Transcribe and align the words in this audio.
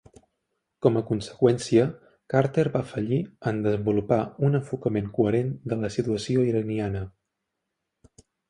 Com 0.85 0.95
a 0.99 1.03
conseqüència, 1.09 1.83
Carter 2.33 2.65
va 2.79 2.81
fallir 2.95 3.19
en 3.53 3.61
desenvolupar 3.67 4.19
un 4.49 4.61
enfocament 4.63 5.13
coherent 5.19 5.53
de 5.75 5.79
la 5.85 5.93
situació 6.01 6.49
iraniana. 6.53 7.05